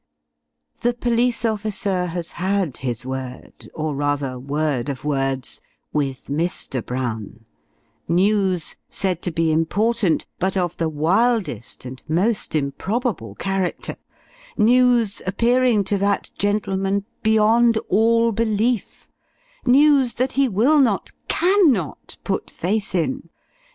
The 0.81 0.95
Police 0.95 1.45
Officer 1.45 2.07
has 2.07 2.31
had 2.31 2.77
his 2.77 3.05
word, 3.05 3.69
or 3.75 3.93
rather, 3.93 4.39
word 4.39 4.89
of 4.89 5.05
words, 5.05 5.61
with 5.93 6.25
Mr. 6.25 6.83
Brown: 6.83 7.45
news, 8.07 8.75
said 8.89 9.21
to 9.21 9.29
be 9.31 9.51
important, 9.51 10.25
but 10.39 10.57
of 10.57 10.75
the 10.77 10.89
wildest 10.89 11.85
and 11.85 12.01
most 12.07 12.55
improbable 12.55 13.35
character 13.35 13.95
news, 14.57 15.21
appearing 15.27 15.83
to 15.83 15.99
that 15.99 16.31
gentleman 16.35 17.05
beyond 17.21 17.77
all 17.87 18.31
belief 18.31 19.07
news, 19.67 20.15
that 20.15 20.31
he 20.33 20.49
will 20.49 20.79
not, 20.79 21.11
can 21.27 21.71
not, 21.71 22.17
put 22.23 22.49
faith 22.49 22.95
in! 22.95 23.29